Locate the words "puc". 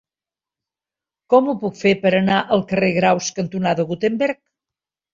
1.65-1.77